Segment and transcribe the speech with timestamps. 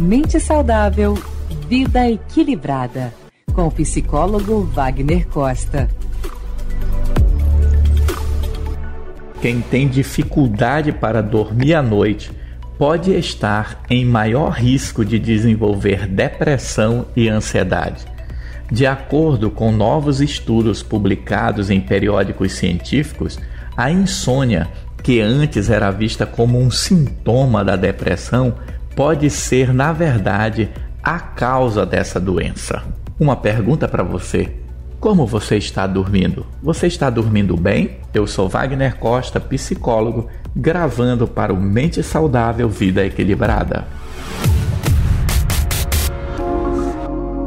[0.00, 1.12] Mente saudável,
[1.68, 3.12] vida equilibrada.
[3.52, 5.90] Com o psicólogo Wagner Costa.
[9.42, 12.32] Quem tem dificuldade para dormir à noite
[12.78, 18.06] pode estar em maior risco de desenvolver depressão e ansiedade.
[18.72, 23.38] De acordo com novos estudos publicados em periódicos científicos,
[23.76, 24.66] a insônia,
[25.02, 28.54] que antes era vista como um sintoma da depressão,
[28.94, 30.70] pode ser, na verdade,
[31.02, 32.82] a causa dessa doença.
[33.18, 34.52] Uma pergunta para você:
[34.98, 36.46] como você está dormindo?
[36.62, 37.98] Você está dormindo bem?
[38.12, 43.86] Eu sou Wagner Costa, psicólogo, gravando para o Mente Saudável Vida Equilibrada.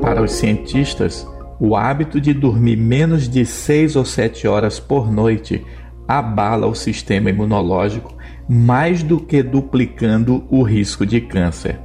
[0.00, 1.26] Para os cientistas,
[1.58, 5.64] o hábito de dormir menos de 6 ou 7 horas por noite
[6.06, 8.14] abala o sistema imunológico
[8.48, 11.78] mais do que duplicando o risco de câncer.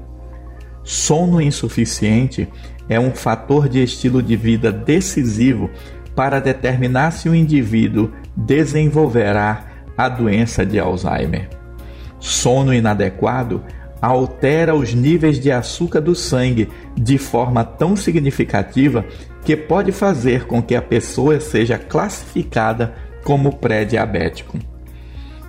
[0.84, 2.48] Sono insuficiente
[2.88, 5.70] é um fator de estilo de vida decisivo
[6.16, 11.50] para determinar se o indivíduo desenvolverá a doença de Alzheimer.
[12.20, 13.64] Sono inadequado
[14.02, 19.06] altera os níveis de açúcar do sangue de forma tão significativa
[19.44, 24.58] que pode fazer com que a pessoa seja classificada como pré-diabético.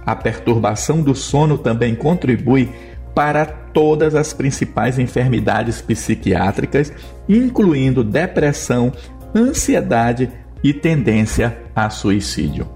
[0.05, 2.71] A perturbação do sono também contribui
[3.15, 6.93] para todas as principais enfermidades psiquiátricas,
[7.29, 8.93] incluindo depressão,
[9.35, 10.31] ansiedade
[10.63, 12.69] e tendência a suicídio.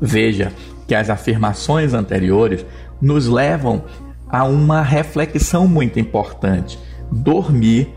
[0.00, 0.52] Veja
[0.86, 2.64] que as afirmações anteriores
[3.00, 3.84] nos levam
[4.28, 6.78] a uma reflexão muito importante.
[7.10, 7.92] Dormir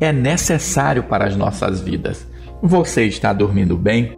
[0.00, 2.26] é necessário para as nossas vidas.
[2.62, 4.17] Você está dormindo bem?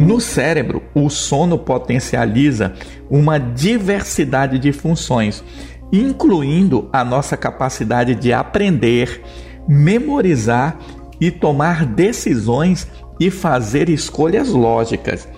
[0.00, 2.72] No cérebro, o sono potencializa
[3.10, 5.44] uma diversidade de funções,
[5.92, 9.20] incluindo a nossa capacidade de aprender,
[9.68, 10.78] memorizar
[11.20, 12.88] e tomar decisões
[13.20, 15.28] e fazer escolhas lógicas.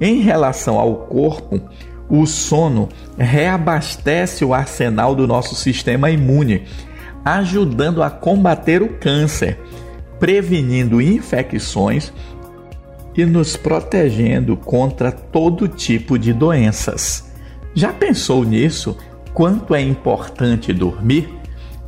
[0.00, 1.60] Em relação ao corpo,
[2.08, 2.88] o sono
[3.18, 6.62] reabastece o arsenal do nosso sistema imune,
[7.24, 9.58] ajudando a combater o câncer,
[10.20, 12.12] prevenindo infecções
[13.16, 17.32] e nos protegendo contra todo tipo de doenças.
[17.74, 18.96] Já pensou nisso?
[19.32, 21.28] Quanto é importante dormir?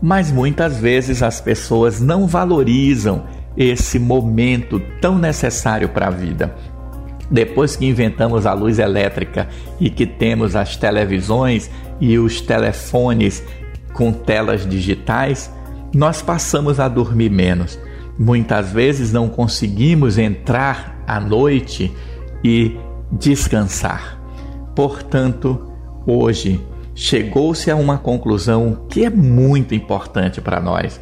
[0.03, 3.25] Mas muitas vezes as pessoas não valorizam
[3.56, 6.54] esse momento tão necessário para a vida.
[7.31, 9.48] Depois que inventamos a luz elétrica
[9.81, 11.70] e que temos as televisões
[12.00, 13.42] e os telefones
[13.92, 15.50] com telas digitais,
[15.94, 17.78] nós passamos a dormir menos.
[18.19, 21.94] Muitas vezes não conseguimos entrar à noite
[22.43, 22.77] e
[23.12, 24.21] descansar.
[24.75, 25.71] Portanto,
[26.06, 26.60] hoje
[26.94, 31.00] chegou-se a uma conclusão que é muito importante para nós.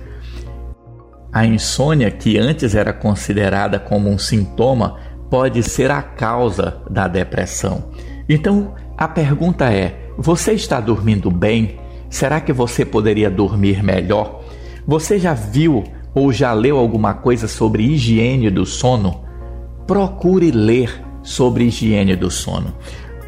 [1.32, 4.98] A insônia, que antes era considerada como um sintoma,
[5.31, 7.91] pode ser a causa da depressão.
[8.28, 11.81] Então, a pergunta é: você está dormindo bem?
[12.08, 14.44] Será que você poderia dormir melhor?
[14.86, 15.82] Você já viu
[16.14, 19.25] ou já leu alguma coisa sobre higiene do sono?
[19.86, 22.75] procure ler sobre higiene do sono.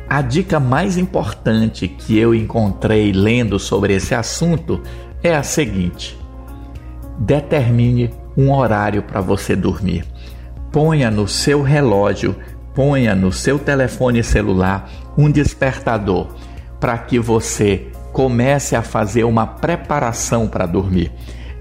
[0.08, 4.80] A dica mais importante que eu encontrei lendo sobre esse assunto
[5.22, 6.16] é a seguinte:
[7.18, 10.04] determine um horário para você dormir.
[10.70, 12.36] Ponha no seu relógio,
[12.74, 16.28] ponha no seu telefone celular um despertador
[16.78, 21.10] para que você comece a fazer uma preparação para dormir.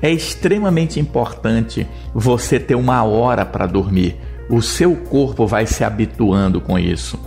[0.02, 4.18] É extremamente importante você ter uma hora para dormir
[4.50, 7.20] o seu corpo vai se habituando com isso.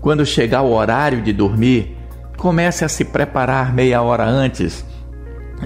[0.00, 1.96] Quando chegar o horário de dormir,
[2.36, 4.84] comece a se preparar meia hora antes.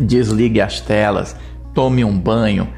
[0.01, 1.37] Desligue as telas,
[1.73, 2.69] tome um banho,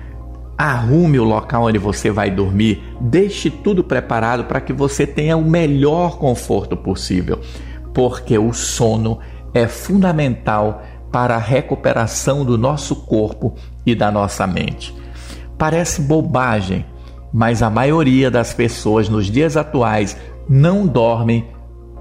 [0.57, 5.45] arrume o local onde você vai dormir, deixe tudo preparado para que você tenha o
[5.45, 7.41] melhor conforto possível,
[7.95, 9.19] porque o sono
[9.55, 10.83] é fundamental
[11.17, 13.55] para a recuperação do nosso corpo
[13.87, 14.95] e da nossa mente.
[15.57, 16.85] Parece bobagem,
[17.33, 20.15] mas a maioria das pessoas nos dias atuais
[20.47, 21.49] não dormem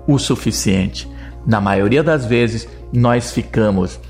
[0.06, 1.10] o suficiente.
[1.48, 4.02] Na maioria das vezes, nós ficamos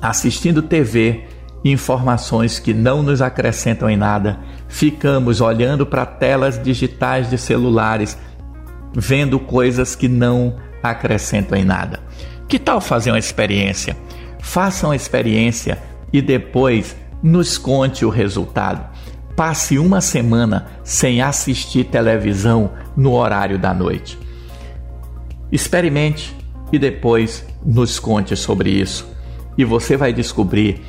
[0.00, 1.24] assistindo TV,
[1.62, 4.38] informações que não nos acrescentam em nada,
[4.68, 8.16] ficamos olhando para telas digitais de celulares,
[8.94, 10.56] vendo coisas que não
[10.90, 12.00] acrescentam em nada.
[12.46, 13.96] Que tal fazer uma experiência?
[14.40, 15.78] Faça uma experiência
[16.12, 18.86] e depois nos conte o resultado.
[19.34, 24.18] Passe uma semana sem assistir televisão no horário da noite.
[25.50, 26.36] Experimente
[26.70, 29.08] e depois nos conte sobre isso.
[29.56, 30.82] E você vai descobrir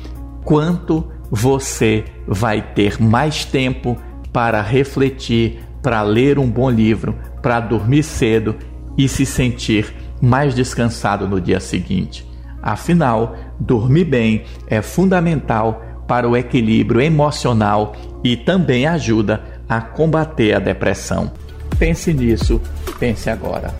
[0.44, 3.96] quanto você vai ter mais tempo
[4.32, 8.54] para refletir, para ler um bom livro, para dormir cedo
[8.96, 12.26] e se sentir mais descansado no dia seguinte.
[12.62, 17.94] Afinal, dormir bem é fundamental para o equilíbrio emocional
[18.24, 21.30] e também ajuda a combater a depressão.
[21.78, 22.60] Pense nisso,
[22.98, 23.74] pense agora.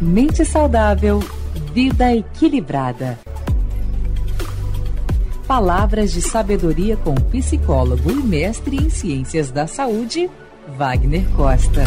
[0.00, 1.20] Mente saudável,
[1.74, 3.18] vida equilibrada.
[5.48, 10.28] Palavras de sabedoria com o psicólogo e mestre em ciências da saúde,
[10.76, 11.84] Wagner Costa.